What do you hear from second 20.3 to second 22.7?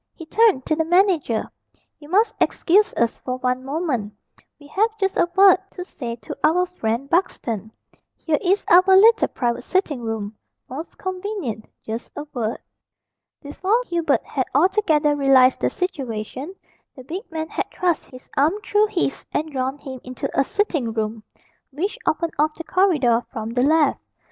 a sitting room which opened off the